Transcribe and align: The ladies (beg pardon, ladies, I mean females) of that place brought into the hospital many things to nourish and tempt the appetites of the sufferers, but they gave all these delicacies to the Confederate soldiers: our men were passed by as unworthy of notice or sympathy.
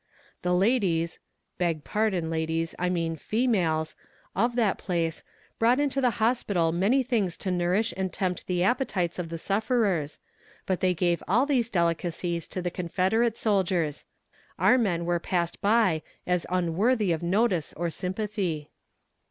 The 0.41 0.55
ladies 0.55 1.19
(beg 1.59 1.83
pardon, 1.83 2.31
ladies, 2.31 2.73
I 2.79 2.89
mean 2.89 3.15
females) 3.15 3.95
of 4.35 4.55
that 4.55 4.79
place 4.79 5.23
brought 5.59 5.79
into 5.79 6.01
the 6.01 6.09
hospital 6.17 6.71
many 6.71 7.03
things 7.03 7.37
to 7.37 7.51
nourish 7.51 7.93
and 7.95 8.11
tempt 8.11 8.47
the 8.47 8.63
appetites 8.63 9.19
of 9.19 9.29
the 9.29 9.37
sufferers, 9.37 10.17
but 10.65 10.79
they 10.79 10.95
gave 10.95 11.21
all 11.27 11.45
these 11.45 11.69
delicacies 11.69 12.47
to 12.47 12.63
the 12.63 12.71
Confederate 12.71 13.37
soldiers: 13.37 14.05
our 14.57 14.75
men 14.79 15.05
were 15.05 15.19
passed 15.19 15.61
by 15.61 16.01
as 16.25 16.47
unworthy 16.49 17.11
of 17.11 17.21
notice 17.21 17.71
or 17.77 17.91
sympathy. 17.91 18.71